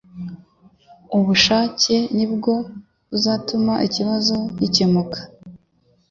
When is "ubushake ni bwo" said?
1.17-2.53